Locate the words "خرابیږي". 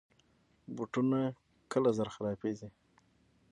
2.15-2.69